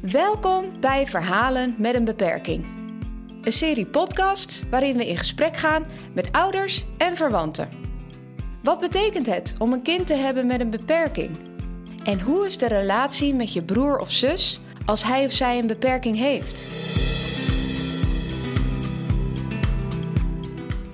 [0.00, 2.64] Welkom bij Verhalen met een beperking.
[3.42, 7.68] Een serie podcasts waarin we in gesprek gaan met ouders en verwanten.
[8.62, 11.30] Wat betekent het om een kind te hebben met een beperking?
[12.04, 15.66] En hoe is de relatie met je broer of zus als hij of zij een
[15.66, 16.66] beperking heeft?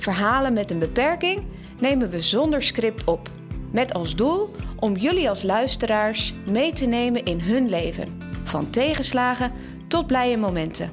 [0.07, 1.45] Verhalen met een beperking
[1.79, 3.31] nemen we zonder script op.
[3.73, 8.23] Met als doel om jullie als luisteraars mee te nemen in hun leven.
[8.45, 9.53] Van tegenslagen
[9.89, 10.91] tot blije momenten.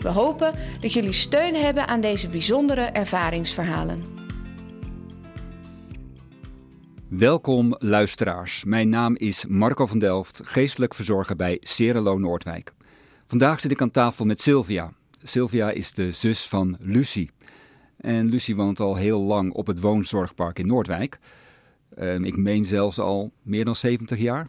[0.00, 4.02] We hopen dat jullie steun hebben aan deze bijzondere ervaringsverhalen.
[7.08, 8.64] Welkom luisteraars.
[8.64, 12.72] Mijn naam is Marco van Delft, geestelijk verzorger bij Cerelo Noordwijk.
[13.26, 14.92] Vandaag zit ik aan tafel met Sylvia.
[15.22, 17.30] Sylvia is de zus van Lucie.
[18.02, 21.18] En Lucie woont al heel lang op het woonzorgpark in Noordwijk.
[21.96, 24.48] Ehm, ik meen zelfs al meer dan 70 jaar.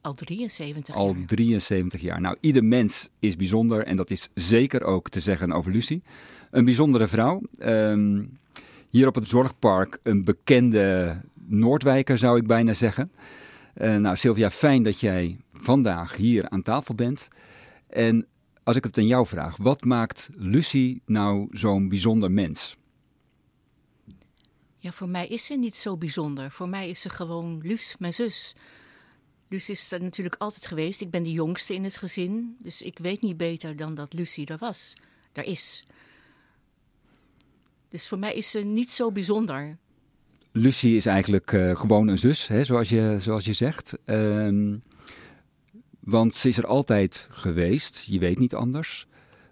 [0.00, 1.26] Al 73 Al jaar.
[1.26, 2.20] 73 jaar.
[2.20, 6.02] Nou, ieder mens is bijzonder en dat is zeker ook te zeggen over Lucie.
[6.50, 7.42] Een bijzondere vrouw.
[7.58, 8.24] Ehm,
[8.88, 13.12] hier op het zorgpark een bekende Noordwijker zou ik bijna zeggen.
[13.74, 17.28] Eh, nou, Sylvia, fijn dat jij vandaag hier aan tafel bent.
[17.88, 18.26] En
[18.70, 22.76] als ik het aan jou vraag, wat maakt Lucie nou zo'n bijzonder mens?
[24.78, 26.50] Ja, voor mij is ze niet zo bijzonder.
[26.50, 28.54] Voor mij is ze gewoon Luus, mijn zus.
[29.48, 31.00] Luus is er natuurlijk altijd geweest.
[31.00, 32.56] Ik ben de jongste in het gezin.
[32.62, 34.94] Dus ik weet niet beter dan dat Lucie er was.
[35.32, 35.86] Er is.
[37.88, 39.76] Dus voor mij is ze niet zo bijzonder.
[40.52, 43.98] Lucie is eigenlijk eh, gewoon een zus, hè, zoals, je, zoals je zegt.
[44.04, 44.76] Ehm,
[46.10, 49.06] want ze is er altijd geweest, je weet niet anders.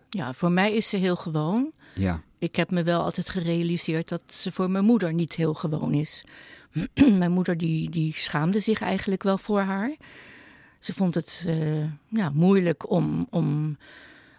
[0.09, 1.73] Ja, voor mij is ze heel gewoon.
[1.95, 5.95] Ja, Ik heb me wel altijd gerealiseerd dat ze voor mijn moeder niet heel gewoon
[5.95, 6.25] is.
[7.19, 9.97] mijn moeder die, die schaamde zich eigenlijk wel voor haar.
[10.79, 13.77] Ze vond het eh, ja, moeilijk om, om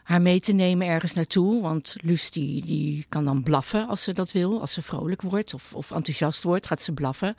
[0.04, 1.62] haar mee te nemen ergens naartoe.
[1.62, 4.62] Want Luus die, die kan dan blaffen als ze dat wil.
[4.62, 7.36] Als ze vrolijk wordt of, of enthousiast wordt, gaat ze blaffen.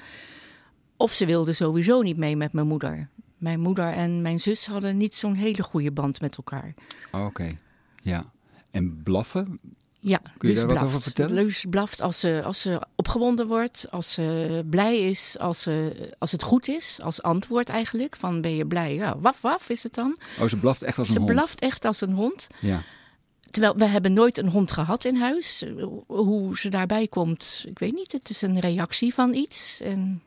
[0.96, 3.08] Of ze wilde sowieso niet mee met mijn moeder.
[3.40, 6.74] Mijn moeder en mijn zus hadden niet zo'n hele goede band met elkaar.
[7.12, 7.56] oké.
[8.02, 8.24] Ja.
[8.70, 9.60] En blaffen?
[10.02, 10.88] Ja, Kun je daar wat blaft.
[10.88, 11.34] over vertellen?
[11.34, 16.32] Luus blaft als ze, als ze opgewonden wordt, als ze blij is, als, ze, als
[16.32, 18.16] het goed is, als antwoord eigenlijk.
[18.16, 18.94] Van ben je blij?
[18.94, 20.18] Ja, waf waf is het dan.
[20.40, 21.32] Oh, ze blaft echt als een ze hond.
[21.32, 22.48] blaft echt als een hond.
[22.60, 22.82] Ja.
[23.50, 25.64] Terwijl we hebben nooit een hond gehad in huis.
[26.06, 28.12] Hoe ze daarbij komt, ik weet niet.
[28.12, 29.80] Het is een reactie van iets.
[29.80, 30.22] En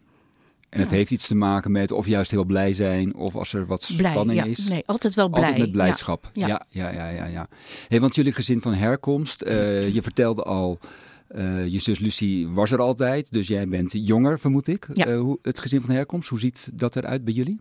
[0.73, 3.66] En het heeft iets te maken met of juist heel blij zijn of als er
[3.66, 4.45] wat blij, spanning ja.
[4.45, 4.67] is.
[4.67, 5.41] Nee, altijd wel blij.
[5.41, 6.29] Altijd met blijdschap.
[6.34, 6.66] Ja, Ja.
[6.69, 7.47] ja, ja, ja.
[7.88, 10.79] Hey, want jullie gezin van herkomst, eh, je vertelde al,
[11.28, 14.88] eh, je zus Lucie was er altijd, dus jij bent jonger, vermoed ik.
[14.94, 15.06] Ja.
[15.06, 17.59] Eh, hoe, het gezin van herkomst, hoe ziet dat eruit bij jullie?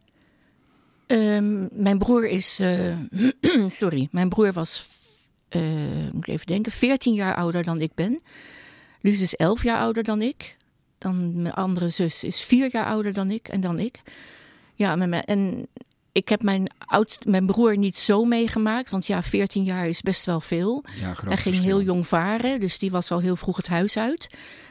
[1.06, 2.54] Ehm, mijn broer is.
[3.80, 4.88] sorry, mijn broer was.
[6.12, 6.72] moet ik even denken.
[6.72, 8.22] 14 jaar ouder dan ik ben.
[9.00, 10.56] Luus is 11 jaar ouder dan ik.
[11.02, 14.02] Dan mijn andere zus is 4 jaar ouder dan ik en dan ik.
[14.74, 15.68] Ja, en
[16.12, 18.90] ik heb mijn, oudst, mijn broer niet zo meegemaakt.
[18.90, 20.84] Want ja, 14 jaar is best wel veel.
[21.00, 24.30] Ja, Hij ging heel jong varen, dus die was al heel vroeg het huis uit.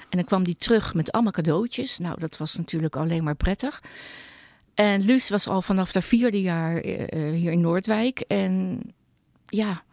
[0.10, 1.98] En dan kwam die terug met allemaal cadeautjes.
[1.98, 3.82] Nou, dat was natuurlijk alleen maar prettig.
[4.74, 8.20] En Luus was al vanaf haar vierde jaar eh, eh, hier in Noordwijk.
[8.20, 8.82] En
[9.46, 9.84] ja,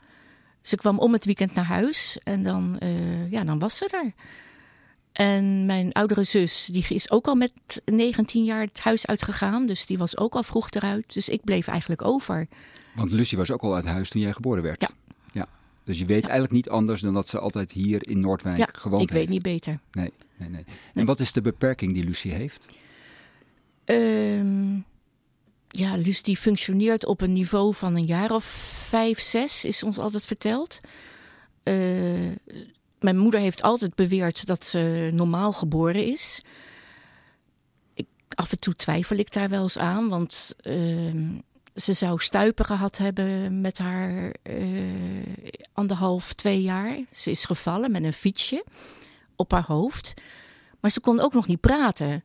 [0.63, 2.19] ze kwam om het weekend naar huis.
[2.23, 4.13] En dan, eh, ja, dan was ze er.
[5.19, 7.53] En mijn oudere zus, die is ook al met
[7.85, 9.67] 19 jaar het huis uitgegaan.
[9.67, 11.15] Dus die was ook al vroeg eruit.
[11.15, 12.47] Dus ik bleef eigenlijk over.
[12.95, 14.81] Want Lucie was ook al uit huis toen jij geboren werd.
[14.81, 14.89] Ja.
[15.33, 15.47] ja.
[15.85, 19.03] Dus je weet eigenlijk niet anders dan dat ze altijd hier in Noordwijk Ja, gewoond
[19.03, 19.33] ik weet heeft.
[19.33, 19.79] niet beter.
[19.93, 20.65] Nee, nee, nee.
[20.95, 22.67] En wat is de beperking die Lucie heeft?
[23.85, 24.75] Ehm,
[25.69, 28.45] ja, die functioneert op een niveau van een jaar of
[28.89, 30.79] vijf, zes, is ons altijd verteld.
[31.63, 31.75] Eh,
[33.01, 36.43] mijn moeder heeft altijd beweerd dat ze normaal geboren is.
[37.95, 41.39] Ik, af en toe twijfel ik daar wel eens aan, want ehm,
[41.75, 44.57] ze zou stuipen gehad hebben met haar eh,
[45.73, 46.99] anderhalf, twee jaar.
[47.13, 48.65] Ze is gevallen met een fietsje
[49.37, 50.15] op haar hoofd.
[50.81, 52.25] Maar ze kon ook nog niet praten.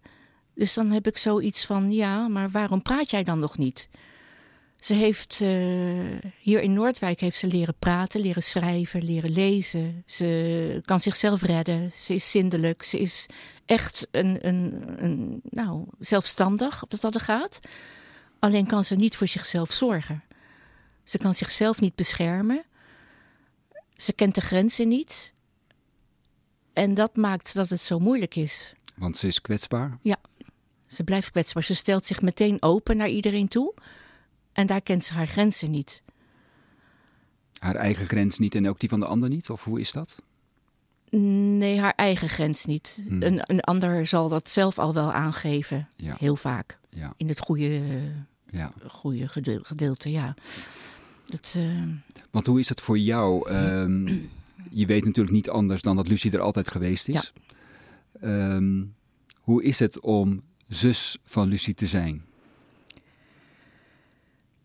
[0.56, 3.90] Dus dan heb ik zoiets van, ja, maar waarom praat jij dan nog niet?
[4.84, 10.04] Ze heeft eh, hier in Noordwijk heeft ze leren praten, leren schrijven, leren lezen.
[10.06, 11.92] Ze kan zichzelf redden.
[11.96, 12.84] Ze is zindelijk.
[12.84, 13.26] Ze is
[13.66, 17.60] echt een, een, een nou, zelfstandig op dat dat er gaat.
[18.40, 20.24] Alleen kan ze niet voor zichzelf zorgen.
[21.04, 22.64] Ze kan zichzelf niet beschermen.
[23.96, 25.34] Ze kent de grenzen niet.
[26.74, 28.74] En dat maakt dat het zo moeilijk is.
[28.96, 30.00] Want ze is kwetsbaar?
[30.88, 31.64] Ze blijft kwetsbaar.
[31.64, 33.74] Ze stelt zich meteen open naar iedereen toe.
[34.54, 36.02] En daar kent ze haar grenzen niet.
[37.60, 39.50] Haar eigen grens niet en ook die van de ander niet?
[39.50, 40.22] Of hoe is dat?
[41.58, 43.04] Nee, haar eigen grens niet.
[43.08, 43.22] Hmm.
[43.24, 45.88] Een, een ander zal dat zelf al wel aangeven.
[45.96, 46.16] Ja.
[46.20, 46.80] Heel vaak.
[46.90, 47.82] Ja, In het goede,
[48.50, 48.74] ja.
[48.88, 50.36] goede gedeel- gedeelte, ja.
[51.26, 51.82] Dat, eh,
[52.32, 53.50] Want hoe is het voor jou?
[53.50, 54.06] Ehm,
[54.82, 57.34] je weet natuurlijk niet anders dan dat Lucie er altijd geweest is.
[58.22, 58.84] Ehm,
[59.42, 62.26] hoe is het om zus van Lucie te zijn?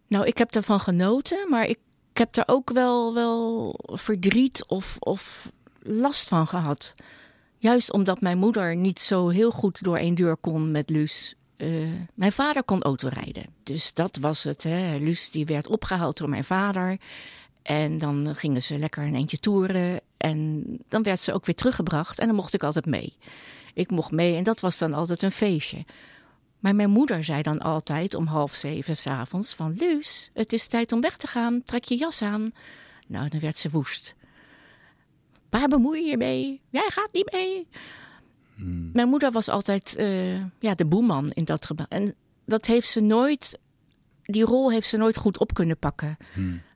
[0.09, 1.79] Nou, ik heb ervan genoten, maar ik,
[2.13, 5.53] heb er ook wel, wel verdriet of, of
[5.83, 6.95] last van gehad.
[7.59, 11.35] Juist omdat mijn moeder niet zo heel goed door één deur kon met Luus.
[11.57, 11.69] Eh,
[12.15, 13.47] mijn vader kon autorijden.
[13.63, 14.63] Dus dat was het.
[14.63, 14.97] Hè.
[14.97, 16.99] Luus die werd opgehaald door mijn vader.
[17.63, 20.01] En dan gingen ze lekker een eentje toeren.
[20.17, 22.19] En dan werd ze ook weer teruggebracht.
[22.19, 23.17] En dan mocht ik altijd mee.
[23.75, 25.85] Ik mocht mee en dat was dan altijd een feestje.
[26.59, 29.75] Maar mijn moeder zei dan altijd om half zeven s'avonds van...
[29.79, 32.51] Luus, het is tijd om weg te gaan, trek je jas aan.
[33.07, 34.15] Nou, dan werd ze woest.
[35.51, 36.61] Waar bemoei je je mee?
[36.71, 37.67] Jij gaat niet mee.
[38.93, 41.87] Mijn moeder was altijd eh, ja, de boeman in dat gebouw.
[41.89, 42.15] En
[42.45, 43.59] dat heeft ze nooit...
[44.23, 46.17] Die rol heeft ze nooit goed op kunnen pakken.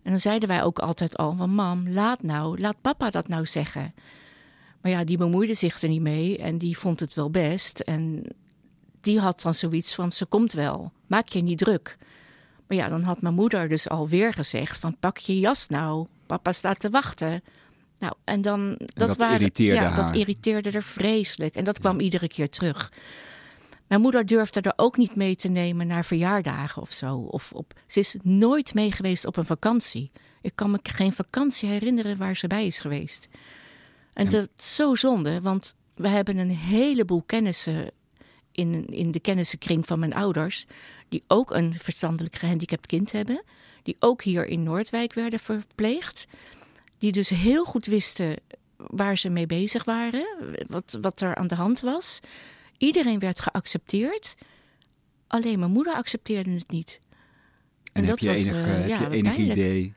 [0.03, 1.51] En dan zeiden wij ook altijd al van...
[1.51, 3.95] Mam, laat nou, laat papa dat nou zeggen.
[4.81, 7.81] Maar ja, die bemoeide zich er niet mee en die vond het wel best.
[7.81, 8.25] En
[9.03, 11.97] die had dan zoiets van, ze komt wel, maak je niet druk.
[12.67, 16.53] Maar ja, dan had mijn moeder dus alweer gezegd van, pak je jas nou, papa
[16.53, 17.43] staat te wachten.
[17.99, 20.07] Nou, en dan, dat, dat irriteerde ja, haar.
[20.07, 21.55] dat irriteerde er vreselijk.
[21.55, 22.93] En dat kwam iedere keer terug.
[23.87, 27.17] Mijn moeder durfde er ook niet mee te nemen naar verjaardagen of zo.
[27.17, 30.11] Of op, ze is nooit mee geweest op een vakantie.
[30.41, 33.29] Ik kan me geen vakantie herinneren waar ze bij is geweest.
[34.13, 37.91] En dat is zo zonde, want we hebben een heleboel kennissen
[38.53, 40.67] in, in de kennissenkring van mijn ouders,
[41.09, 43.43] die ook een verstandelijk gehandicapt kind hebben,
[43.83, 46.27] die ook hier in Noordwijk werden verpleegd,
[46.99, 48.37] die dus heel goed wisten
[48.77, 50.27] waar ze mee bezig waren,
[50.67, 52.21] wat, wat er aan de hand was.
[52.79, 54.35] Iedereen werd geaccepteerd,
[55.27, 57.01] alleen mijn moeder accepteerde het niet.
[57.93, 59.59] En, En heb dat je was, enig, eh, heb ja, je enig pijnlijk.
[59.59, 59.95] idee...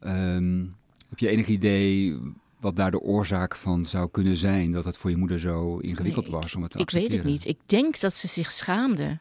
[0.00, 0.64] ehm,
[1.08, 2.18] heb je enig idee
[2.60, 4.72] wat daar de oorzaak van zou kunnen zijn?
[4.72, 7.32] Dat het voor je moeder zo ingewikkeld Nee, was om het te Ik weet accepteren?
[7.34, 7.56] het niet.
[7.56, 9.18] Ik denk dat ze zich schaamde.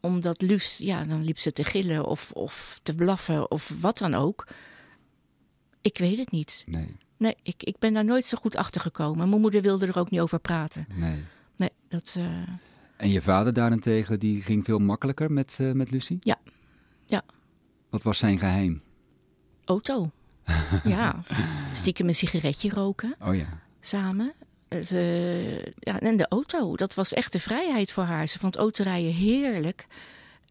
[0.00, 4.14] Omdat Luus, ja, dan liep ze te gillen of, of te blaffen of wat dan
[4.14, 4.46] ook.
[5.82, 6.64] Ik weet het niet.
[6.66, 9.28] Nee, Nee, ik, ik ben daar nooit zo goed achter gekomen.
[9.28, 10.86] Mijn moeder wilde er ook niet over praten.
[10.94, 11.24] nee.
[11.56, 12.14] Nee, dat.
[12.18, 12.42] eh,
[12.96, 16.16] En je vader daarentegen, die ging veel makkelijker met, eh, met Lucie?
[16.20, 16.36] Ja.
[17.06, 17.22] Ja.
[17.90, 18.82] Wat was zijn geheim?
[19.64, 20.10] auto.
[20.84, 21.22] ja.
[21.72, 23.46] Stiekem een sigaretje roken Oh ja.
[23.80, 24.32] samen.
[24.68, 28.26] Eh, Ze, ja, en de auto, dat was echt de vrijheid voor haar.
[28.26, 29.86] Ze vond autorijden heerlijk.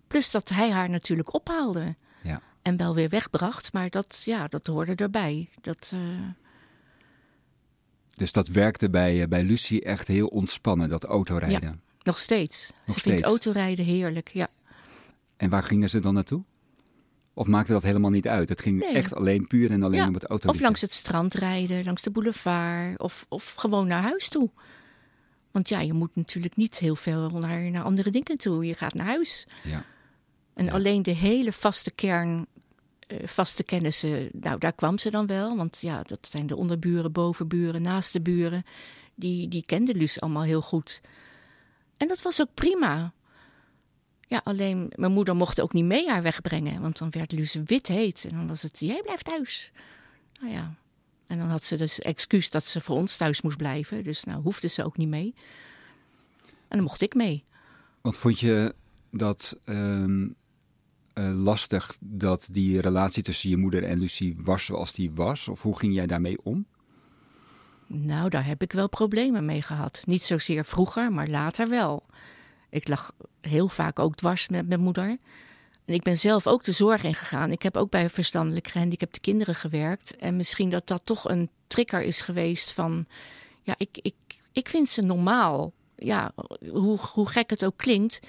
[0.08, 1.96] Plus dat hij haar natuurlijk ophaalde.
[2.22, 2.42] ja.
[2.62, 5.50] En wel weer wegbracht, maar dat, ja, dat hoorde erbij.
[5.62, 6.00] Dat, eh,
[8.16, 11.82] Dus dat werkte bij, eh, bij Lucie echt heel ontspannen, dat autorijden.
[12.04, 12.74] nog steeds.
[12.86, 14.48] Nog Ze vindt autorijden heerlijk, ja.
[15.38, 16.44] En waar gingen ze dan naartoe?
[17.38, 18.50] Of maakte dat helemaal niet uit?
[18.50, 18.94] Het ging Nee.
[18.94, 20.50] echt alleen puur en alleen Ja, om het auto.
[20.50, 23.00] Of langs het strand rijden, langs de boulevard.
[23.00, 24.50] Of, of gewoon naar huis toe.
[25.52, 28.66] Want ja, je moet natuurlijk niet heel veel naar, naar andere dingen toe.
[28.66, 29.48] Je gaat naar huis.
[29.64, 29.84] Ja.
[30.54, 30.72] En Ja.
[30.72, 32.46] alleen de hele vaste kern,
[33.08, 35.58] eh, vaste kennissen, nou daar kwam ze dan wel.
[35.58, 38.66] Want ja, dat zijn de onderburen, bovenburen, naaste buren.
[39.16, 41.02] Die, die kenden Luus allemaal heel goed.
[41.98, 43.14] En dat was ook prima.
[44.28, 46.82] Ja, alleen mijn moeder mocht ook niet mee haar wegbrengen.
[46.82, 48.26] Want dan werd Luus wit heet.
[48.30, 49.72] En dan was het, jij blijft thuis.
[50.40, 50.76] Nou ja.
[51.28, 54.04] En dan had ze dus excuus dat ze voor ons thuis moest blijven.
[54.04, 55.34] Dus nou hoefde ze ook niet mee.
[56.46, 57.44] En dan mocht ik mee.
[58.02, 58.76] Wat vond je
[59.12, 60.28] dat ehm,
[61.14, 65.48] eh, lastig dat die relatie tussen je moeder en Lucie was zoals die was?
[65.48, 66.66] Of hoe ging jij daarmee om?
[67.88, 70.02] Nou, daar heb ik wel problemen mee gehad.
[70.06, 72.06] Niet zozeer vroeger, maar later wel.
[72.70, 75.18] Ik lag heel vaak ook dwars met mijn moeder.
[75.86, 77.52] En ik ben zelf ook de zorg ingegaan.
[77.52, 80.16] Ik heb ook bij verstandelijk gehandicapte kinderen gewerkt.
[80.16, 83.06] En misschien dat dat toch een trigger is geweest van...
[83.62, 84.16] Ja, ik, ik,
[84.52, 85.74] ik vind ze normaal.
[85.96, 86.32] Ja,
[86.70, 88.20] hoe, hoe gek het ook klinkt.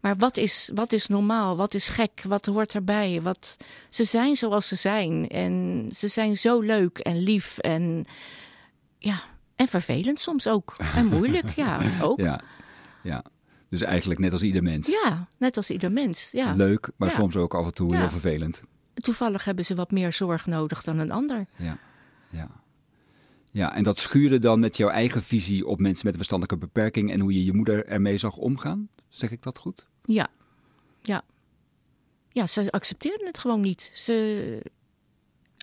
[0.00, 1.56] Maar wat is, wat is normaal?
[1.56, 2.22] Wat is gek?
[2.26, 3.22] Wat hoort erbij?
[3.22, 3.56] Wat,
[3.90, 5.28] ze zijn zoals ze zijn.
[5.28, 8.04] En ze zijn zo leuk en lief en...
[8.98, 9.22] Ja,
[9.56, 10.76] en vervelend soms ook.
[10.94, 12.18] En moeilijk, ja, ook.
[12.18, 12.40] Ja, Ja,
[13.02, 13.24] ja.
[13.72, 14.96] Dus eigenlijk net als ieder mens.
[15.38, 16.30] net als ieder mens.
[16.30, 16.52] Ja.
[16.52, 17.14] Leuk, maar Ja.
[17.14, 17.98] soms ook af en toe Ja.
[17.98, 18.62] heel vervelend.
[18.94, 21.46] Toevallig hebben ze wat meer zorg nodig dan een ander.
[21.56, 21.78] Ja,
[22.30, 22.50] ja.
[23.50, 27.10] Ja, en dat schuurde dan met jouw eigen visie op mensen met een verstandelijke beperking
[27.12, 28.88] en hoe je je moeder ermee zag omgaan?
[29.08, 29.86] Zeg ik dat goed?
[30.04, 30.28] Ja,
[31.02, 31.22] ja.
[32.28, 33.90] Ja, ze accepteerden het gewoon niet.
[33.94, 34.70] Ze...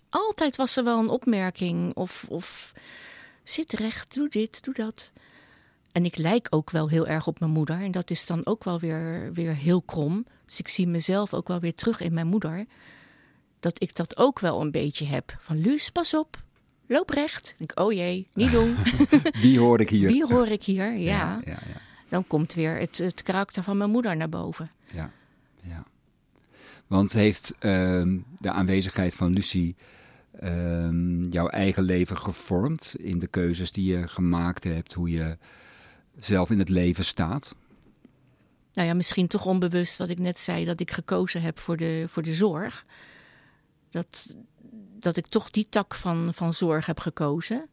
[0.10, 2.74] Altijd was er wel een opmerking of, of
[3.44, 5.12] zit recht, doe dit, doe dat.
[5.92, 7.82] En ik lijk ook wel heel erg op mijn moeder.
[7.82, 10.26] En dat is dan ook wel weer, weer heel krom.
[10.46, 12.66] Dus ik zie mezelf ook wel weer terug in mijn moeder.
[13.60, 15.38] Dat ik dat ook wel een beetje heb.
[15.40, 16.44] Van Luus, pas op.
[16.88, 17.56] Loop recht.
[17.58, 18.76] Ik, oh jee, niet doen.
[19.42, 20.08] Wie hoor ik hier?
[20.08, 20.98] Wie hoor ik hier, ja.
[20.98, 21.82] ja, ja, ja.
[22.10, 24.72] Dan komt weer het, het karakter van mijn moeder naar boven.
[24.94, 25.12] Ja,
[25.62, 25.84] ja.
[26.88, 29.76] Want heeft ehm, de aanwezigheid van Lucie
[30.40, 35.38] ehm, jouw eigen leven gevormd in de keuzes die je gemaakt hebt, hoe je
[36.20, 37.56] zelf in het leven staat?
[38.74, 42.06] Nou ja, misschien toch onbewust wat ik net zei, dat ik gekozen heb voor de,
[42.08, 42.86] voor de zorg.
[43.90, 44.36] Dat,
[45.00, 47.68] dat ik toch die tak van, van zorg heb gekozen.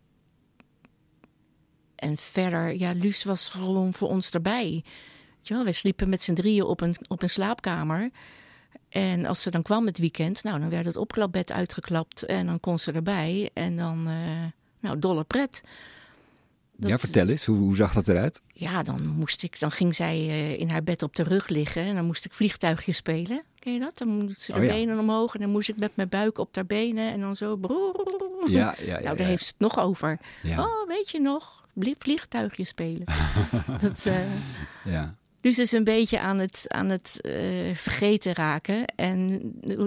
[1.95, 4.85] En verder, ja, Luus was gewoon voor ons erbij.
[5.41, 8.11] Ja, wij sliepen met z'n drieën op een, op een slaapkamer.
[8.89, 12.61] En als ze dan kwam het weekend, nou, dan werd het opklapbed uitgeklapt en dan
[12.61, 13.51] kon ze erbij.
[13.55, 14.45] En dan, uh,
[14.81, 15.63] nou, dolle pret.
[16.77, 18.43] Dat, ja, vertel eens, hoe, hoe, zag dat eruit?
[18.53, 21.83] Ja, dan, moest ik, dan ging zij uh, in haar bed op de rug liggen
[21.83, 23.43] en dan moest ik vliegtuigje spelen.
[23.59, 23.99] Ken je dat?
[23.99, 24.73] Dan moest ze de oh, ja.
[24.73, 27.59] benen omhoog en dan moest ik met mijn buik op haar benen en dan zo.
[28.47, 30.19] Ja, ja, ja, nou, daar heeft ze het nog over.
[30.45, 31.65] Oh, weet je nog?
[31.99, 33.05] Vliegtuigje spelen.
[33.81, 34.15] dat, uh,
[34.85, 35.15] ja.
[35.41, 38.85] Dus is een beetje aan het, aan het uh, vergeten raken.
[38.85, 39.41] En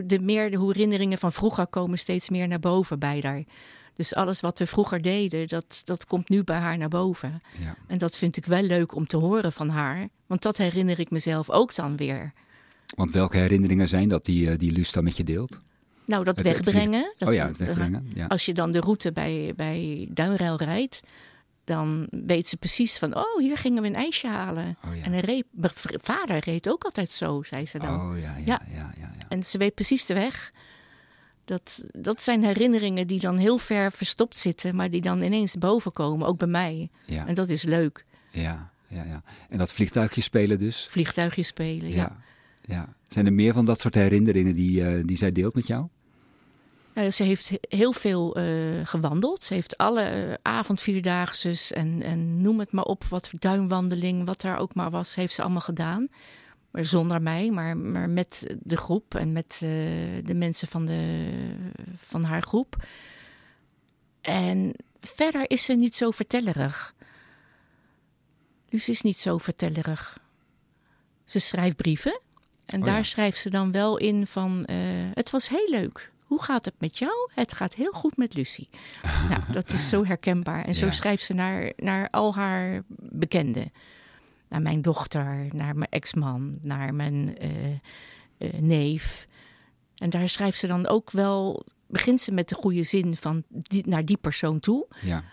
[0.06, 3.44] de meer, de herinneringen van vroeger komen steeds meer naar boven bij haar.
[4.00, 7.42] Dus alles wat we vroeger deden, dat, dat komt nu bij haar naar boven.
[7.62, 7.76] Ja.
[7.88, 10.08] En dat vind ik wel leuk om te horen van haar.
[10.26, 12.34] Want dat herinner ik mezelf ook dan weer.
[12.96, 15.60] Want welke herinneringen zijn dat die, die Luus dan met je deelt?
[16.06, 17.14] Nou, dat het wegbrengen.
[17.18, 18.12] Dat oh ja, het wegbrengen.
[18.14, 18.26] Ja.
[18.26, 21.02] Als je dan de route bij, bij Duinruil rijdt,
[21.64, 24.78] dan weet ze precies van, oh, hier gingen we een ijsje halen.
[24.88, 25.04] Oh, ja.
[25.04, 25.44] En een
[26.02, 27.96] vader reed ook altijd zo, zei ze dan.
[27.96, 28.62] Oh ja, ja.
[28.74, 30.52] ja, ja, En ze weet precies de weg.
[31.50, 35.94] Dat, dat zijn herinneringen die dan heel ver verstopt zitten, maar die dan ineens boven
[35.94, 36.90] komen, ook bij mij.
[37.06, 37.28] Ja.
[37.28, 38.06] En dat is leuk.
[38.32, 39.24] Ja, ja, ja.
[39.50, 40.88] En dat vliegtuigje spelen dus?
[40.90, 41.96] Vliegtuigje spelen, ja.
[41.96, 42.18] ja.
[42.62, 42.94] ja.
[43.08, 45.88] Zijn er meer van dat soort herinneringen die, uh, die zij deelt met jou?
[46.94, 48.46] Nou, ze heeft heel veel uh,
[48.84, 49.44] gewandeld.
[49.44, 54.58] Ze heeft alle uh, avondvierdaagses en, en noem het maar op, wat duinwandeling, wat daar
[54.58, 56.08] ook maar was, heeft ze allemaal gedaan.
[56.72, 59.70] Maar zonder mij, maar, maar met de groep en met uh,
[60.26, 61.30] de mensen van, de,
[61.98, 62.86] van haar groep.
[64.22, 66.94] En verder is ze niet zo vertellerig.
[68.70, 70.20] Luus is niet zo vertellerig.
[71.26, 72.20] Ze schrijft brieven.
[72.66, 73.04] En Oh daar ja.
[73.04, 74.66] schrijft ze dan wel in van...
[74.66, 74.78] eh,
[75.14, 76.12] het was heel leuk.
[76.24, 77.30] Hoe gaat het met jou?
[77.34, 78.70] Het gaat heel goed met Lucie.
[79.30, 80.66] nou, dat is zo herkenbaar.
[80.66, 80.92] En zo Ja.
[80.92, 83.72] schrijft ze naar, naar al haar bekenden.
[84.50, 87.72] Naar mijn dochter, naar mijn ex-man, naar mijn eh,
[88.38, 89.28] eh, neef.
[89.96, 91.66] En daar schrijft ze dan ook wel...
[91.88, 94.88] Begint ze met de goede zin van die, naar die persoon toe.
[95.02, 95.24] Ja.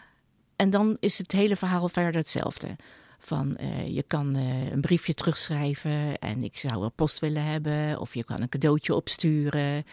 [0.56, 2.76] En dan is het hele verhaal verder hetzelfde.
[3.18, 8.00] Van eh, je kan een briefje terugschrijven en ik zou wel post willen hebben.
[8.00, 9.84] Of je kan een cadeautje opsturen.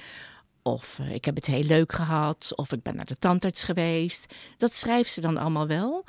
[0.62, 2.53] Of ik heb het heel leuk gehad.
[2.56, 4.34] Of ik ben naar de tandarts geweest.
[4.58, 6.06] Dat schrijft ze dan allemaal wel.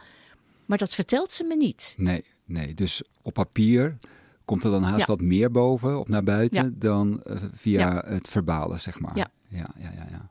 [0.66, 1.94] Maar dat vertelt ze me niet.
[1.96, 2.74] Nee, nee.
[2.74, 3.98] Dus op papier
[4.44, 5.06] komt er dan haast Ja.
[5.06, 6.70] wat meer boven of naar buiten Ja.
[6.74, 8.04] dan eh, via Ja.
[8.10, 9.16] het verbalen, zeg maar.
[9.16, 9.30] Ja.
[9.48, 10.30] Ja, ja, ja, ja.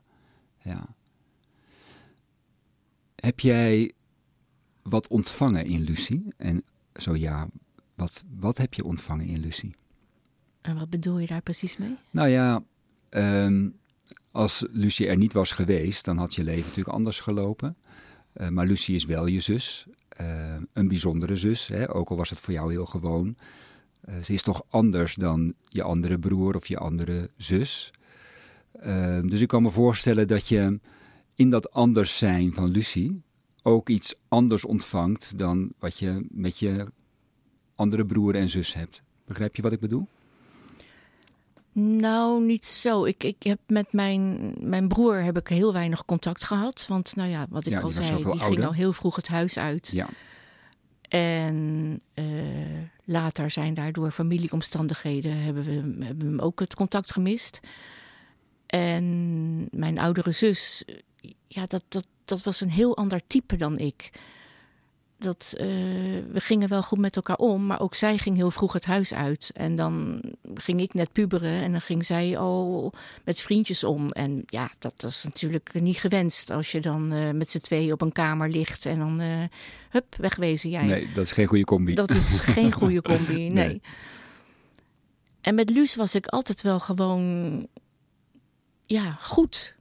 [0.62, 0.86] ja.
[3.16, 3.92] Heb jij
[4.82, 6.26] wat ontvangen in Lucie?
[6.36, 6.62] En
[6.94, 7.48] zo ja,
[7.94, 9.74] wat, wat heb je ontvangen in Lucie?
[10.60, 11.96] En wat bedoel je daar precies mee?
[12.10, 12.62] Nou ja,
[13.08, 13.68] ehm,
[14.30, 17.76] als Lucie er niet was geweest, dan had je leven natuurlijk anders gelopen.
[18.32, 19.86] Eh, maar Lucie is wel je zus.
[20.14, 21.94] Eh, een bijzondere zus, hè?
[21.94, 23.36] ook al was het voor jou heel gewoon.
[24.00, 27.92] Eh, ze is toch anders dan je andere broer of je andere zus.
[28.72, 30.80] Ehm, dus ik kan me voorstellen dat je
[31.34, 33.22] in dat anders zijn van Lucie
[33.62, 36.92] ook iets anders ontvangt dan wat je met je
[37.74, 39.02] andere broer en zus hebt.
[39.24, 40.08] Begrijp je wat ik bedoel?
[41.76, 43.04] Nou, niet zo.
[43.04, 46.86] Ik, ik heb met mijn, mijn broer heb ik heel weinig contact gehad.
[46.88, 48.46] Want nou ja, wat ik Ja, al zei, die ouder.
[48.46, 49.90] ging al heel vroeg het huis uit.
[49.92, 50.08] Ja.
[51.08, 52.24] En eh,
[53.04, 57.60] later zijn daardoor familieomstandigheden hebben we, hebben we hem ook het contact gemist.
[58.66, 60.84] En mijn oudere zus,
[61.48, 64.10] ja, dat, dat, dat was een heel ander type dan ik.
[65.18, 65.66] Dat eh,
[66.32, 69.14] we gingen wel goed met elkaar om, maar ook zij ging heel vroeg het huis
[69.14, 69.50] uit.
[69.54, 70.22] En dan
[70.54, 72.92] ging ik net puberen en dan ging zij al
[73.24, 74.10] met vriendjes om.
[74.10, 78.00] En ja, dat is natuurlijk niet gewenst als je dan uh, met z'n tweeën op
[78.00, 79.42] een kamer ligt en dan, uh,
[79.90, 80.84] hup, wegwezen jij.
[80.84, 81.94] Nee, dat is geen goede combi.
[81.94, 83.50] Dat is geen goede combi, nee.
[83.50, 83.80] nee.
[85.40, 87.66] En met Luus was ik altijd wel gewoon,
[88.86, 89.74] ja, goed.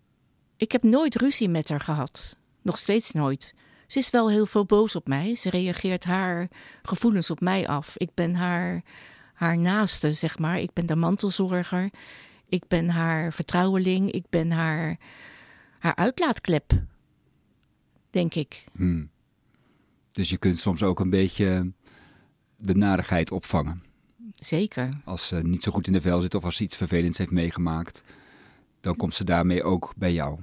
[0.57, 2.35] Ik heb nooit ruzie met haar gehad.
[2.61, 3.53] Nog steeds nooit.
[3.93, 5.35] Ze is wel heel veel boos op mij.
[5.35, 6.47] Ze reageert haar
[6.81, 7.97] gevoelens op mij af.
[7.97, 8.83] Ik ben haar,
[9.33, 10.59] haar naaste, zeg maar.
[10.59, 11.89] Ik ben de mantelzorger.
[12.49, 14.11] Ik ben haar vertrouweling.
[14.11, 14.97] Ik ben haar,
[15.79, 16.81] haar uitlaatklep,
[18.09, 18.63] denk ik.
[18.71, 19.09] Hmm.
[20.11, 21.71] Dus je kunt soms ook een beetje
[22.57, 23.83] de narigheid opvangen.
[24.33, 25.01] Zeker.
[25.05, 27.31] Als ze niet zo goed in de vel zit of als ze iets vervelends heeft
[27.31, 28.03] meegemaakt,
[28.81, 30.39] dan komt ze daarmee ook bij jou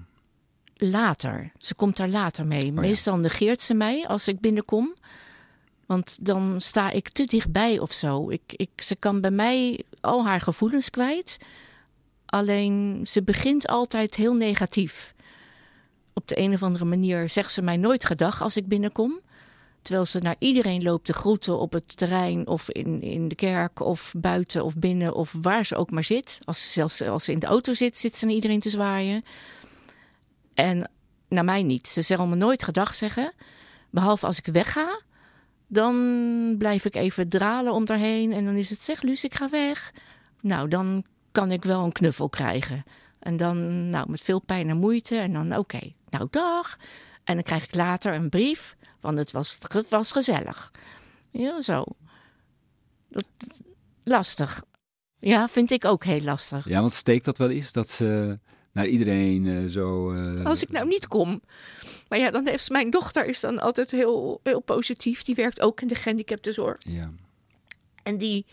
[0.80, 1.52] later.
[1.58, 2.68] Ze komt daar later mee.
[2.68, 2.80] Oh, ja.
[2.80, 4.94] Meestal negeert ze mij als ik binnenkom.
[5.86, 8.30] Want dan sta ik te dichtbij of zo.
[8.30, 11.38] Ik, ik, ze kan bij mij al haar gevoelens kwijt.
[12.26, 15.14] Alleen ze begint altijd heel negatief.
[16.12, 19.20] Op de een of andere manier zegt ze mij nooit gedag als ik binnenkom.
[19.82, 23.80] Terwijl ze naar iedereen loopt te groeten op het terrein of in, in de kerk
[23.80, 26.38] of buiten of binnen of waar ze ook maar zit.
[26.44, 29.24] Als, zelfs als ze in de auto zit, zit ze naar iedereen te zwaaien.
[30.60, 30.90] En
[31.28, 31.86] naar mij niet.
[31.86, 33.32] Ze zeggen me nooit gedag zeggen.
[33.90, 35.00] Behalve als ik wegga.
[35.66, 38.32] Dan blijf ik even dralen om daarheen.
[38.32, 39.92] En dan is het zeg, Luus, ik ga weg.
[40.40, 42.84] Nou, dan kan ik wel een knuffel krijgen.
[43.18, 45.16] En dan, nou, met veel pijn en moeite.
[45.16, 46.76] En dan, oké, nou, dag.
[47.24, 48.76] En dan krijg ik later een brief.
[49.00, 50.72] Want het was, het was gezellig.
[51.30, 51.84] Ja, zo.
[53.08, 53.26] Dat,
[54.04, 54.62] lastig.
[55.18, 56.68] Ja, vind ik ook heel lastig.
[56.68, 57.72] Ja, want steekt dat wel eens?
[57.72, 58.38] Dat ze
[58.72, 60.12] naar iedereen uh, zo.
[60.12, 60.44] Uh...
[60.46, 61.42] Als ik nou niet kom.
[62.08, 65.22] Maar ja, dan heeft mijn dochter is dan altijd heel, heel positief.
[65.22, 66.76] Die werkt ook in de gehandicaptenzorg.
[66.80, 67.10] Ja.
[68.02, 68.46] En die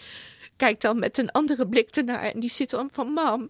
[0.56, 2.22] kijkt dan met een andere blik ernaar.
[2.22, 3.50] En die zit dan van: Mam,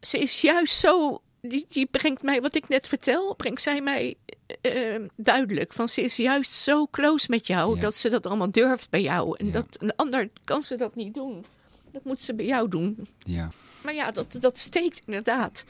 [0.00, 1.22] ze is juist zo.
[1.40, 4.14] Die, die brengt mij, wat ik net vertel, brengt zij mij
[4.62, 5.72] uh, duidelijk.
[5.72, 7.74] Van ze is juist zo close met jou.
[7.74, 7.80] Ja.
[7.80, 9.36] Dat ze dat allemaal durft bij jou.
[9.38, 9.52] En Ja.
[9.52, 11.44] dat een ander kan ze dat niet doen.
[11.92, 13.06] Dat moet ze bij jou doen.
[13.18, 13.50] Ja.
[13.80, 15.64] Maar ja, dat, dat steekt inderdaad.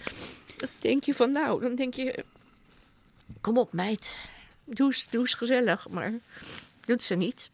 [0.57, 2.25] Dan denk je van, nou, dan denk je...
[3.41, 4.17] Kom op, meid.
[4.65, 5.89] Doe eens, doe eens gezellig.
[5.89, 6.13] Maar
[6.85, 7.51] doet ze niet.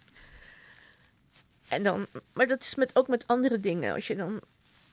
[1.68, 2.06] En dan...
[2.32, 3.94] Maar dat is met, ook met andere dingen.
[3.94, 4.40] Als je dan...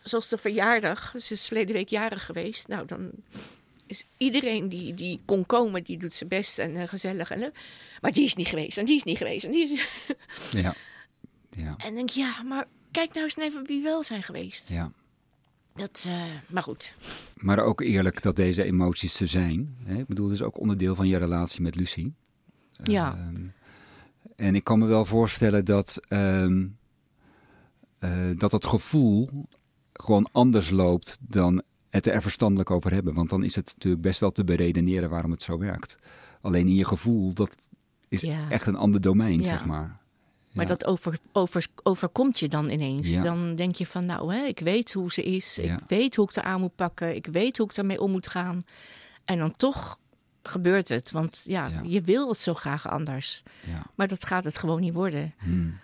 [0.03, 1.13] Zoals de verjaardag.
[1.19, 2.67] Ze is verleden week jarig geweest.
[2.67, 3.11] Nou, dan
[3.85, 7.31] is iedereen die, die kon komen, die doet zijn best en uh, gezellig.
[7.31, 7.53] En,
[8.01, 9.45] maar die is niet geweest en die is niet geweest.
[9.45, 9.87] En, die is...
[10.51, 10.75] Ja.
[11.57, 11.75] Ja.
[11.77, 14.69] en denk je, ja, maar kijk nou eens even wie wel zijn geweest.
[14.69, 14.91] ja.
[15.75, 16.93] Dat, uh, maar goed.
[17.35, 19.75] Maar ook eerlijk dat deze emoties er zijn.
[19.83, 19.97] Hè?
[19.97, 22.13] Ik bedoel, dat is ook onderdeel van je relatie met Lucie.
[22.83, 23.15] Ja.
[23.17, 23.39] Uh,
[24.35, 26.65] en ik kan me wel voorstellen dat, uh,
[28.37, 29.29] dat het gevoel
[29.93, 33.13] gewoon anders loopt dan het er verstandelijk over hebben.
[33.13, 35.97] Want dan is het natuurlijk best wel te beredeneren waarom het zo werkt.
[36.41, 37.69] Alleen in je gevoel, dat
[38.07, 38.49] is Ja.
[38.49, 39.43] echt een ander domein, Ja.
[39.47, 39.99] zeg maar.
[40.51, 43.15] Maar dat over, over, overkomt je dan ineens.
[43.21, 45.57] Dan denk je van, nou, hè, ik weet hoe ze is.
[45.57, 47.15] Ik weet hoe ik er aan moet pakken.
[47.15, 48.65] Ik weet hoe ik ermee om moet gaan.
[49.25, 49.97] En dan toch
[50.43, 51.11] gebeurt het.
[51.11, 51.81] Want ja, Ja.
[51.85, 53.43] je wil het zo graag anders.
[53.65, 53.81] Ja.
[53.95, 55.33] Maar dat gaat het gewoon niet worden.
[55.39, 55.79] Hmm.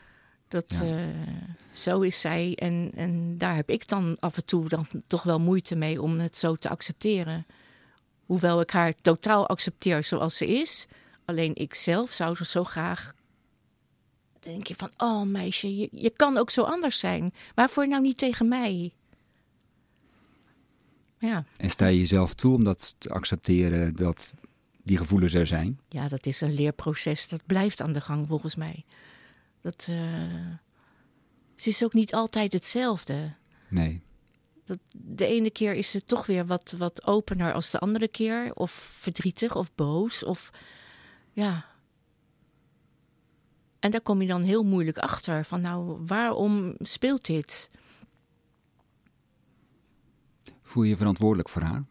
[0.47, 0.97] Dat, Ja.
[0.97, 1.03] eh,
[1.71, 2.56] zo is zij.
[2.56, 6.19] En, en daar heb ik dan af en toe dan toch wel moeite mee om
[6.19, 7.45] het zo te accepteren.
[8.25, 10.86] Hoewel ik haar totaal accepteer zoals ze is.
[11.25, 13.13] Alleen ik zelf zou er zo graag.
[14.47, 17.33] Dan denk je van, oh meisje, je, je kan ook zo anders zijn.
[17.55, 18.91] Waarvoor nou niet tegen mij?
[21.19, 24.33] Ja, En sta je jezelf toe om dat te accepteren dat
[24.83, 25.79] die gevoelens er zijn?
[25.89, 27.27] ja, dat is een leerproces.
[27.27, 28.86] Dat blijft aan de gang volgens mij.
[29.62, 29.97] Dat, eh,
[31.55, 33.33] ze is ook niet altijd hetzelfde.
[33.67, 34.01] Nee.
[34.65, 38.53] Dat, de ene keer is ze toch weer wat, wat opener als de andere keer.
[38.53, 40.23] Of verdrietig of boos.
[40.23, 40.51] Of
[41.33, 41.65] ja.
[43.88, 45.45] En daar kom je dan heel moeilijk achter.
[45.45, 47.69] Van nou, waarom speelt dit?
[50.62, 51.84] Voel je je verantwoordelijk voor haar?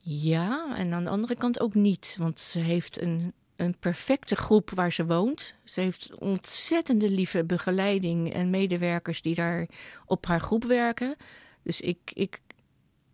[0.00, 2.16] Ja, en aan de andere kant ook niet.
[2.18, 5.54] Want ze heeft een, een perfecte groep waar ze woont.
[5.64, 9.68] Ze heeft ontzettende lieve begeleiding en medewerkers die daar
[10.06, 11.16] op haar groep werken.
[11.62, 12.40] Dus ik, ik,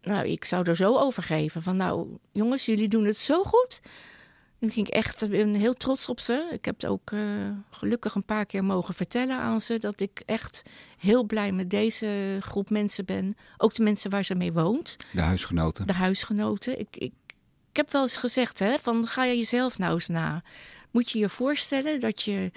[0.02, 1.62] nou, ik zou er zo over geven.
[1.62, 3.80] Van nou, jongens, jullie doen het zo goed.
[4.62, 6.48] Nu ging ik echt, ik ben heel trots op ze.
[6.52, 7.20] Ik heb het ook eh,
[7.70, 10.62] gelukkig een paar keer mogen vertellen aan ze dat ik echt
[10.98, 13.36] heel blij met deze groep mensen ben.
[13.56, 15.86] Ook de mensen waar ze mee woont De huisgenoten?
[15.86, 16.78] de huisgenoten.
[16.78, 17.12] Ik, ik,
[17.70, 20.42] ik heb wel eens gezegd, hè, van ga je jezelf nou eens na.
[20.90, 22.50] Moet je je voorstellen dat je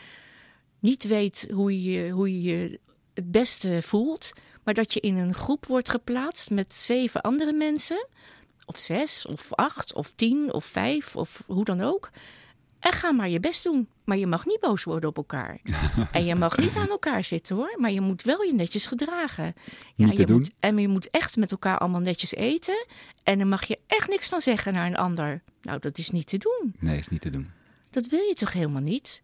[0.80, 2.80] niet weet hoe je hoe je
[3.14, 4.32] het beste voelt,
[4.64, 8.08] maar dat je in een groep wordt geplaatst met zeven andere mensen,
[8.66, 12.12] of zes, of acht, of tien, of vijf, of hoe dan ook.
[12.80, 13.88] En ga maar je best doen.
[14.04, 15.60] Maar je mag niet boos worden op elkaar.
[16.12, 17.76] en je mag niet aan elkaar zitten hoor.
[17.78, 19.56] Maar je moet wel je netjes gedragen.
[19.96, 22.86] Ja, je moet, en je moet echt met elkaar allemaal netjes eten.
[23.24, 25.42] En dan mag je echt niks van zeggen naar een ander.
[25.62, 26.76] Nou, dat is niet te doen.
[26.80, 27.50] Nee, is niet te doen.
[27.92, 29.22] Dat wil je toch helemaal niet?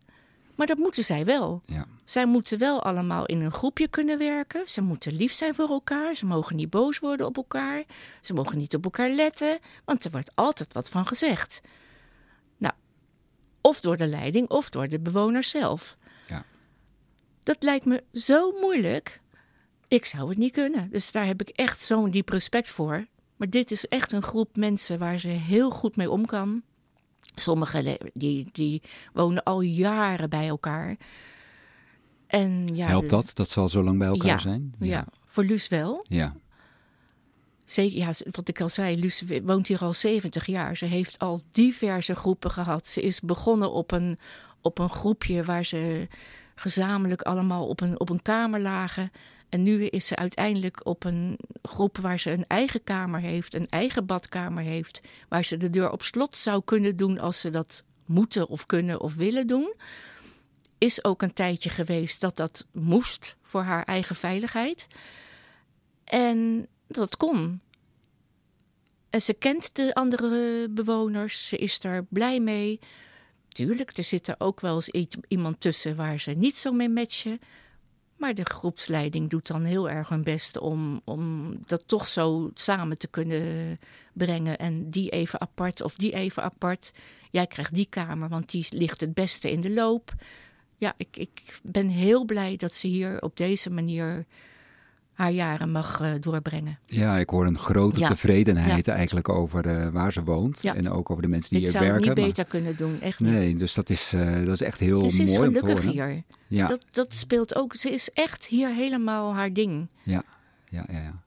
[0.62, 1.62] Maar dat moeten zij wel.
[1.66, 1.86] Ja.
[2.06, 4.68] Zij moeten wel allemaal in een groepje kunnen werken.
[4.68, 6.16] Ze moeten lief zijn voor elkaar.
[6.16, 7.84] Ze mogen niet boos worden op elkaar.
[8.22, 11.62] Ze mogen niet op elkaar letten, want er wordt altijd wat van gezegd.
[12.58, 12.74] Nou,
[13.62, 15.98] of door de leiding of door de bewoners zelf.
[16.28, 16.46] Ja.
[17.44, 19.22] Dat lijkt me zo moeilijk.
[19.88, 20.90] Ik zou het niet kunnen.
[20.92, 23.06] Dus daar heb ik echt zo'n diep respect voor.
[23.36, 26.64] Maar dit is echt een groep mensen waar ze heel goed mee om kan.
[27.36, 28.82] Sommigen die, die
[29.14, 30.98] wonen al jaren bij elkaar.
[32.28, 34.74] En ja, Helpt dat, dat ze al zo lang bij elkaar ja, zijn?
[34.80, 35.06] Ja.
[35.26, 36.06] voor Luus wel.
[36.10, 36.36] Ja.
[37.66, 40.78] Zeker, ja, wat ik al zei, Luus woont hier al 70 jaar.
[40.78, 42.88] Ze heeft al diverse groepen gehad.
[42.88, 44.20] Ze is begonnen op een,
[44.62, 46.08] op een groepje waar ze
[46.56, 49.12] gezamenlijk allemaal op een, op een kamer lagen.
[49.52, 53.70] En nu is ze uiteindelijk op een groep waar ze een eigen kamer heeft, een
[53.70, 57.84] eigen badkamer heeft, waar ze de deur op slot zou kunnen doen als ze dat
[58.06, 59.76] moeten of kunnen of willen doen.
[60.78, 64.88] Is ook een tijdje geweest dat dat moest voor haar eigen veiligheid.
[66.04, 67.62] En dat kon.
[69.10, 72.80] En ze kent de andere bewoners, ze is daar blij mee.
[73.48, 77.40] Tuurlijk, er zit er ook wel eens iemand tussen waar ze niet zo mee matchen.
[78.22, 82.98] Maar de groepsleiding doet dan heel erg hun best om, om dat toch zo samen
[82.98, 83.80] te kunnen
[84.14, 84.58] brengen.
[84.58, 86.94] En die even apart of die even apart.
[87.32, 90.14] Jij krijgt die kamer, want die ligt het beste in de loop.
[90.78, 94.26] Ja, ik, ik ben heel blij dat ze hier op deze manier
[95.14, 96.80] haar jaren mag uh, doorbrengen.
[96.86, 98.08] Ja, ik hoor een grote ja.
[98.08, 98.94] tevredenheid ja.
[98.94, 100.64] eigenlijk over uh, waar ze woont.
[100.64, 101.98] En ook over de mensen die ik hier werken.
[101.98, 102.46] Ik zou het niet maar...
[102.46, 103.60] beter kunnen doen, echt nee, niet.
[103.60, 106.24] dus dat is, uh, dat is echt heel ze mooi is om te gelukkig hier.
[106.48, 106.68] Ja.
[106.68, 107.76] Dat, dat speelt ook.
[107.76, 109.88] Ze is echt hier helemaal haar ding.
[110.04, 110.24] Ja,
[110.70, 111.00] ja, ja.
[111.00, 111.22] ja.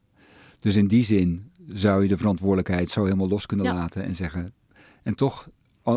[0.60, 4.52] Dus in die zin zou je de verantwoordelijkheid zo helemaal los kunnen laten en zeggen...
[5.02, 5.48] En toch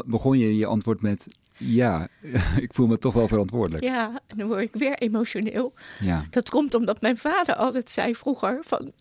[0.06, 1.28] begon je je antwoord met...
[1.58, 2.08] Ja,
[2.65, 3.84] ik voel me toch wel verantwoordelijk.
[3.84, 5.74] Ja, en dan word ik weer emotioneel.
[6.00, 6.26] Ja.
[6.30, 8.91] Dat komt omdat mijn vader altijd zei vroeger van...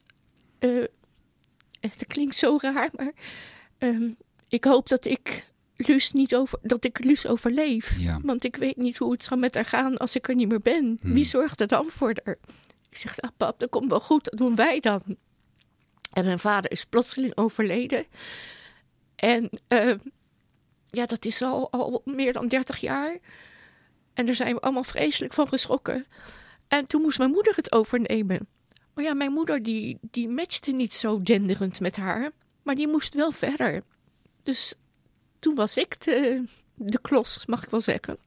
[0.61, 0.85] Uh,
[1.81, 3.13] het klinkt zo raar, maar
[3.79, 4.11] uh,
[4.49, 7.99] ik hoop dat ik Luus niet over, dat ik Luus overleef.
[7.99, 8.21] Ja.
[8.23, 10.61] Want ik weet niet hoe het zal met haar gaan als ik er niet meer
[10.61, 10.99] ben.
[11.01, 11.13] Hmm.
[11.13, 12.39] Wie zorgt er dan voor haar?
[12.91, 15.03] Ik zeg, nou pap, dat komt wel goed, dat doen wij dan.
[16.13, 18.07] En mijn vader is plotseling overleden.
[19.17, 19.95] En uh,
[20.91, 23.19] ja, dat is al, meer dan 30 jaar.
[24.15, 26.07] En daar zijn we allemaal vreselijk van geschrokken.
[26.69, 28.49] En toen moest mijn moeder het overnemen.
[28.95, 32.31] Maar ja, mijn moeder die, die matchte niet zo denderend met haar.
[32.63, 33.83] Maar die moest wel verder.
[34.43, 34.75] Dus
[35.39, 36.45] toen was ik de,
[36.75, 38.19] de klos, mag ik wel zeggen.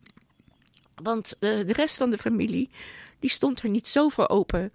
[0.95, 2.69] Want de, de rest van de familie,
[3.19, 4.71] die stond er niet zo voor open.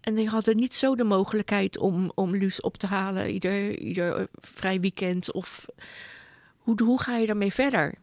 [0.00, 4.28] En die hadden niet zo de mogelijkheid om, om Luus op te halen ieder, ieder
[4.40, 5.32] vrij weekend.
[5.32, 5.66] Of
[6.78, 7.94] hoe, hoe ga je daarmee verder?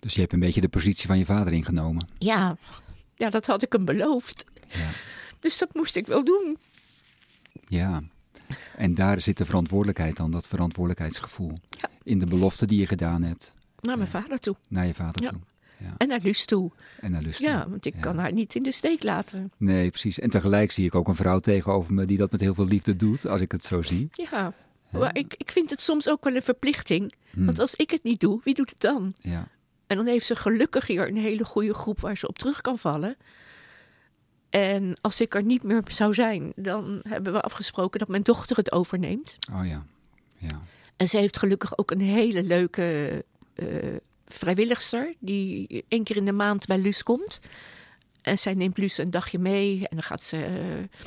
[0.00, 2.06] Dus je hebt een beetje de positie van je vader ingenomen.
[2.18, 2.56] Ja,
[3.14, 4.44] ja dat had ik hem beloofd.
[4.68, 4.88] Ja.
[5.40, 6.56] Dus dat moest ik wel doen.
[7.68, 8.02] Ja,
[8.76, 11.58] en daar zit de verantwoordelijkheid dan, dat verantwoordelijkheidsgevoel.
[11.70, 11.88] Ja.
[12.02, 13.54] In de belofte die je gedaan hebt.
[13.80, 14.56] Naar mijn vader toe.
[14.68, 15.28] Naar je vader Ja.
[15.30, 15.40] toe.
[15.78, 15.94] Ja.
[15.98, 16.70] En naar Luus toe.
[17.00, 17.70] En naar Lust Ja, toe.
[17.70, 18.00] want ik Ja.
[18.00, 19.52] kan haar niet in de steek laten.
[19.56, 20.18] Nee, precies.
[20.18, 22.96] En tegelijk zie ik ook een vrouw tegenover me die dat met heel veel liefde
[22.96, 24.08] doet, als ik het zo zie.
[24.12, 24.52] Ja,
[24.92, 27.14] maar ik, ik vind het soms ook wel een verplichting.
[27.30, 27.44] Hmm.
[27.44, 29.14] Want als ik het niet doe, wie doet het dan?
[29.18, 29.48] Ja.
[29.86, 32.78] En dan heeft ze gelukkig hier een hele goede groep waar ze op terug kan
[32.78, 33.16] vallen.
[34.50, 38.56] En als ik er niet meer zou zijn, dan hebben we afgesproken dat mijn dochter
[38.56, 39.38] het overneemt.
[39.52, 39.86] Oh ja.
[40.38, 40.60] Ja.
[40.96, 43.24] En ze heeft gelukkig ook een hele leuke
[43.54, 47.40] eh, vrijwilligster die één keer in de maand bij Luus komt.
[48.22, 51.00] En zij neemt Luus een dagje mee en dan gaat ze eh,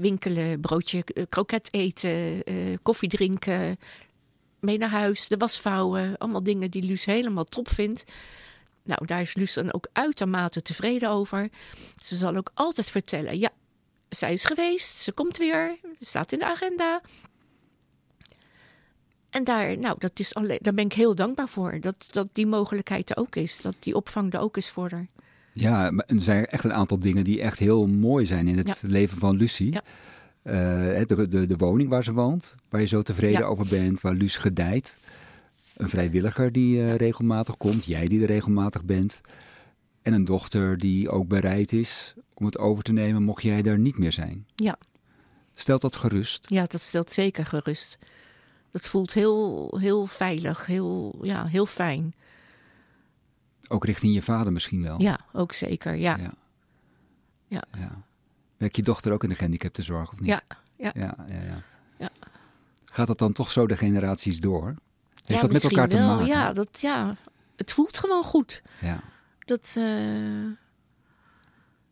[0.00, 3.78] winkelen, broodje eh, kroket eten, eh, koffie drinken,
[4.60, 6.18] mee naar huis, de was vouwen.
[6.18, 8.04] Allemaal dingen die Luus helemaal top vindt.
[8.82, 11.48] Nou, daar is Luus dan ook uitermate tevreden over.
[12.02, 13.50] Ze zal ook altijd vertellen, ja,
[14.08, 17.00] zij is geweest, ze komt weer, staat in de agenda.
[19.30, 21.80] En daar, nou, dat is alleen, ben ik heel dankbaar voor.
[21.80, 23.60] Dat, dat die mogelijkheid er ook is.
[23.60, 25.06] Dat die opvang er ook is voor haar.
[25.52, 28.66] Ja, maar er zijn echt een aantal dingen die echt heel mooi zijn in het
[28.66, 28.88] Ja.
[28.88, 29.72] leven van Lucie.
[29.72, 29.82] Ja.
[30.44, 33.44] Uh, de, de, de, woning waar ze woont, waar je zo tevreden Ja.
[33.46, 34.96] over bent, waar Luus gedijt.
[35.76, 39.20] Een vrijwilliger die eh, regelmatig komt, jij die er regelmatig bent.
[40.02, 43.78] En een dochter die ook bereid is om het over te nemen mocht jij er
[43.78, 44.46] niet meer zijn.
[44.56, 44.76] Ja.
[45.54, 46.44] Stelt dat gerust?
[46.48, 47.98] Ja, dat stelt zeker gerust.
[48.70, 52.14] Dat voelt heel, heel veilig, heel, ja, heel fijn.
[53.72, 55.00] Ook richting je vader misschien wel?
[55.00, 55.94] Ja, ook zeker.
[55.94, 56.32] Ja, Ja.
[57.46, 57.64] Ja.
[57.78, 58.02] ja.
[58.56, 60.28] Werkt je dochter ook in de gehandicaptenzorg of niet?
[60.28, 60.42] Ja,
[60.76, 60.90] ja.
[60.94, 61.62] ja, ja, ja.
[61.98, 62.10] Ja.
[62.84, 64.66] Gaat dat dan toch zo de generaties door?
[65.14, 66.26] Heeft ja, dat met elkaar te maken?
[66.26, 67.16] Ja, dat, ja,
[67.56, 68.62] het voelt gewoon goed.
[68.80, 69.02] Ja.
[69.38, 70.46] Dat, eh,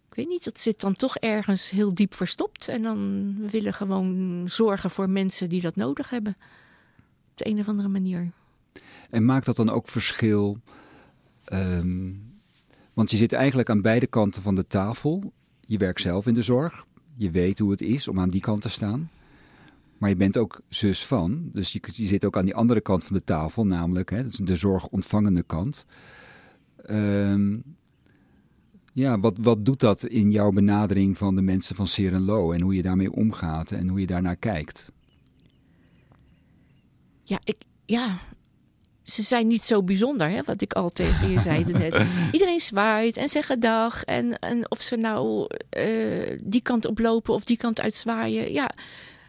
[0.08, 2.68] ik weet niet, dat zit dan toch ergens heel diep verstopt.
[2.68, 6.36] En dan we willen gewoon zorgen voor mensen die dat nodig hebben.
[7.30, 8.30] Op de een of andere manier.
[9.10, 10.58] En maakt dat dan ook verschil?
[11.50, 12.12] Ehm,
[12.92, 15.32] want je zit eigenlijk aan beide kanten van de tafel.
[15.60, 16.86] Je werkt zelf in de zorg.
[17.14, 19.10] Je weet hoe het is om aan die kant te staan.
[19.98, 21.50] Maar je bent ook zus van.
[21.52, 25.42] Dus je, zit ook aan die andere kant van de tafel, namelijk hè, de zorgontvangende
[25.42, 25.86] kant.
[26.84, 27.58] Ehm,
[28.92, 32.74] ja, wat, wat doet dat in jouw benadering van de mensen van Serenlo en hoe
[32.74, 34.92] je daarmee omgaat en hoe je daarnaar kijkt?
[37.22, 38.18] Ja, ik, ja,
[39.10, 42.04] ze zijn niet zo bijzonder, hè, wat ik al tegen je zei net.
[42.32, 44.04] Iedereen zwaait en zegt dag.
[44.04, 48.52] En, en of ze nou eh, die kant oplopen of die kant uitzwaaien.
[48.52, 48.70] Ja,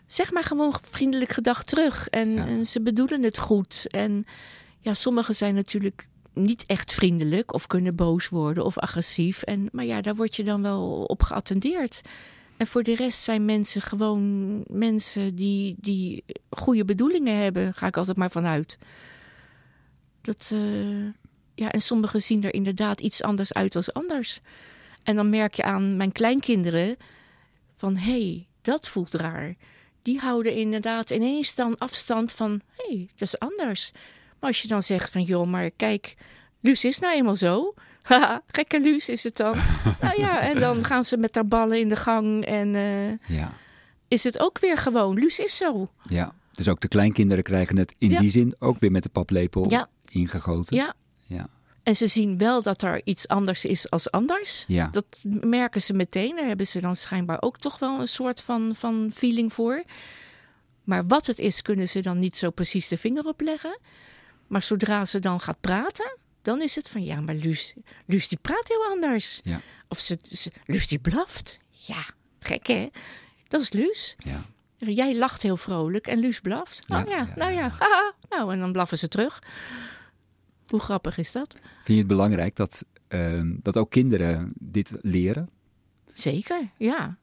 [0.06, 2.08] zeg maar gewoon vriendelijk gedag terug.
[2.10, 2.48] En, Ja.
[2.48, 3.88] en ze bedoelen het goed.
[3.90, 4.24] En
[4.80, 9.42] ja, sommigen zijn natuurlijk niet echt vriendelijk of kunnen boos worden of agressief.
[9.42, 12.02] En, maar ja, daar word je dan wel op geattendeerd.
[12.58, 17.98] En voor de rest zijn mensen gewoon mensen die, die goede bedoelingen hebben, ga ik
[17.98, 18.78] altijd maar vanuit.
[20.22, 21.06] Dat, eh,
[21.56, 24.40] ja, en sommigen zien er inderdaad iets anders uit als anders.
[25.04, 26.98] En dan merk je aan mijn kleinkinderen
[27.76, 29.56] van hé, hey, dat voelt raar.
[30.02, 33.92] Die houden inderdaad ineens dan afstand van hé, hey, dat is anders.
[34.40, 36.16] Maar als je dan zegt van joh, maar kijk,
[36.60, 37.74] Luus is nou eenmaal zo.
[38.02, 39.56] Haha, gekke Luus is het dan.
[40.02, 43.54] nou ja, en dan gaan ze met haar ballen in de gang en eh, Ja,
[44.08, 45.20] is het ook weer gewoon.
[45.20, 45.88] Luus is zo.
[46.10, 46.34] ja.
[46.52, 48.20] Dus ook de kleinkinderen krijgen het in Ja.
[48.20, 49.88] die zin ook weer met de paplepel Ja.
[50.12, 50.76] Ingegoten.
[50.76, 50.94] Ja.
[51.22, 51.48] Ja.
[51.84, 54.64] En ze zien wel dat er iets anders is als anders.
[54.68, 54.88] Ja.
[54.88, 56.36] Dat merken ze meteen.
[56.36, 59.84] Daar hebben ze dan schijnbaar ook toch wel een soort van, van feeling voor.
[60.84, 63.80] Maar wat het is, kunnen ze dan niet zo precies de vinger op leggen.
[64.48, 67.74] Maar zodra ze dan gaat praten, dan is het van ja, maar Luus,
[68.06, 69.40] Luus die praat heel anders.
[69.44, 69.62] Ja.
[69.88, 71.60] Of ze, ze, Luus die blaft.
[71.70, 72.04] Ja,
[72.40, 72.90] gek hè?
[73.48, 74.16] Dat is Luus.
[74.18, 74.42] Ja.
[74.78, 76.84] Jij lacht heel vrolijk en Luus blaft.
[76.88, 77.70] Oh ja, ja, nou ja, ja.
[77.80, 78.14] haha.
[78.30, 79.42] Nou, en dan blaffen ze terug.
[80.72, 81.54] Hoe grappig is dat?
[81.62, 85.50] Vind je het belangrijk dat, ehm, dat ook kinderen dit leren?
[86.14, 87.18] Zeker, ja.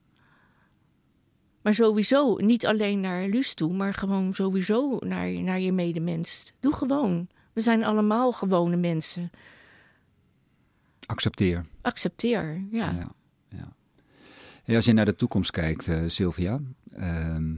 [1.63, 6.53] Maar sowieso, niet alleen naar Luus toe, maar gewoon sowieso naar, naar je medemens.
[6.61, 7.29] Doe gewoon.
[7.53, 9.31] We zijn allemaal gewone mensen.
[11.07, 11.67] Accepteer.
[11.81, 12.91] Accepteer, ja.
[12.91, 13.11] Ja,
[13.49, 13.73] ja.
[14.63, 16.61] Hey, als je naar de toekomst kijkt, eh, Sylvia.
[16.93, 17.55] ehm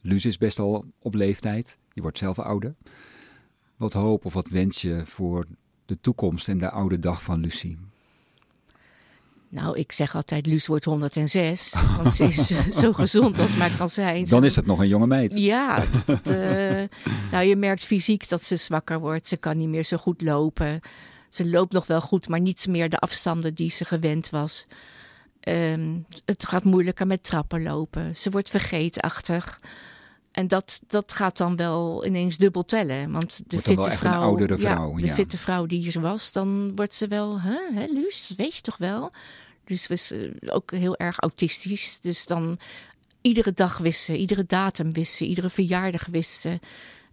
[0.00, 1.78] Luus is best al op leeftijd.
[1.92, 2.74] Je wordt zelf ouder.
[3.78, 5.46] Wat hoop of wat wens je voor
[5.86, 7.78] de toekomst en de oude dag van Lucie?
[9.48, 11.74] Nou, ik zeg altijd, Luus wordt 106.
[11.96, 12.46] Want ze is
[12.80, 14.24] zo gezond als maar kan zijn.
[14.24, 15.34] Dan is het nog een jonge meid.
[15.34, 16.88] Ja, eh,
[17.32, 19.26] nou je merkt fysiek dat ze zwakker wordt.
[19.26, 20.80] Ze kan niet meer zo goed lopen.
[21.28, 24.66] Ze loopt nog wel goed, maar niet meer de afstanden die ze gewend was.
[25.40, 28.16] Ehm, het gaat moeilijker met trappen lopen.
[28.16, 29.60] Ze wordt vergeetachtig.
[30.38, 33.10] En dat, dat gaat dan wel ineens dubbel tellen.
[33.10, 35.12] Want de Wordt fitte echt een vrouw, oudere vrouw, Ja, de ja.
[35.14, 38.62] fitte vrouw die ze was, dan wordt ze wel, hè, hè Luus, dat weet je
[38.62, 39.12] toch wel?
[39.64, 42.00] Luus was eh, ook heel erg autistisch.
[42.00, 42.58] Dus dan
[43.20, 46.60] iedere dag wist ze, iedere datum wist ze, iedere verjaardag wist ze.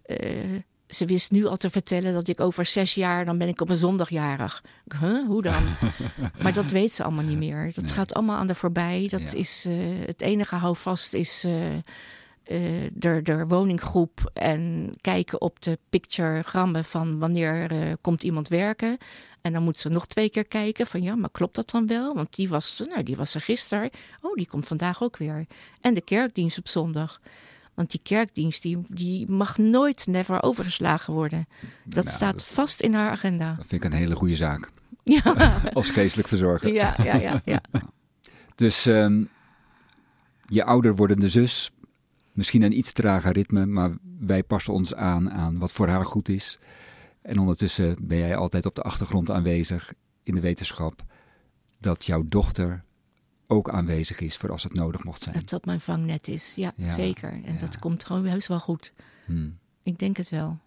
[0.06, 3.60] Eh, ze wist nu al te vertellen dat ik over zes jaar, dan ben ik
[3.60, 4.62] op een zondagjarig.
[5.00, 5.62] Huh, hoe dan?
[6.42, 7.72] maar dat weet ze allemaal niet meer.
[7.74, 7.92] Dat Nee.
[7.92, 9.06] gaat allemaal aan de voorbij.
[9.10, 9.38] Dat Ja.
[9.38, 9.74] is, eh,
[10.06, 11.44] het enige houvast is
[12.46, 12.60] eh,
[12.92, 18.96] de, de woninggroep en kijken op de pictogrammen van wanneer eh, komt iemand werken.
[19.40, 22.14] En dan moet ze nog twee keer kijken van ja, maar klopt dat dan wel?
[22.14, 23.90] Want die was, nou, die was er gisteren.
[24.20, 25.46] Oh, die komt vandaag ook weer.
[25.80, 27.20] En de kerkdienst op zondag.
[27.74, 31.46] Want die kerkdienst die, die mag nooit, never overgeslagen worden.
[31.84, 33.54] Dat Nou, staat dat- vast in haar agenda.
[33.56, 34.70] Dat vind ik een hele goede zaak.
[35.04, 35.22] Ja,
[35.72, 36.72] Als geestelijk verzorger.
[36.72, 37.40] ja, ja, ja.
[37.44, 37.60] ja.
[38.54, 39.24] Dus ehm,
[40.48, 41.70] je ouder wordende zus,
[42.36, 46.28] misschien een iets trager ritme, maar wij passen ons aan aan wat voor haar goed
[46.28, 46.58] is.
[47.22, 51.04] En ondertussen ben jij altijd op de achtergrond aanwezig in de wetenschap
[51.80, 52.84] dat jouw dochter
[53.46, 55.34] ook aanwezig is voor als het nodig mocht zijn.
[55.34, 57.30] Dat dat mijn vangnet is, ja, Ja, zeker.
[57.30, 57.58] En ja.
[57.58, 58.92] dat komt gewoon heus wel goed.
[59.24, 59.58] Hmm.
[59.82, 60.58] Ik denk het wel.